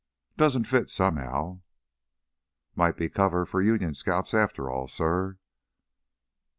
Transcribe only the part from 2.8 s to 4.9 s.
be cover for Union scouts after all,